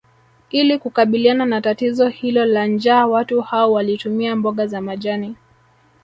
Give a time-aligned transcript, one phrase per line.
[0.49, 5.35] Ili kukabiliana na tatizo hilo la njaa watu hao walitumia mboga za majani